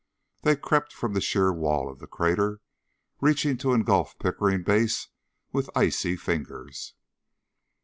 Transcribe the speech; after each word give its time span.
They 0.41 0.55
crept 0.55 0.93
out 0.93 0.97
from 0.97 1.13
the 1.13 1.21
sheer 1.21 1.53
wall 1.53 1.87
of 1.87 1.99
the 1.99 2.07
crater, 2.07 2.59
reaching 3.21 3.55
to 3.59 3.71
engulf 3.73 4.17
Pickering 4.17 4.63
Base 4.63 5.09
with 5.51 5.69
icy 5.75 6.15
fingers. 6.15 6.95